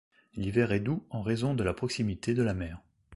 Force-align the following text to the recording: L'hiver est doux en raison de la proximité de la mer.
L'hiver 0.33 0.71
est 0.71 0.79
doux 0.79 1.05
en 1.11 1.21
raison 1.21 1.53
de 1.53 1.63
la 1.63 1.75
proximité 1.75 2.33
de 2.33 2.41
la 2.41 2.55
mer. 2.55 2.79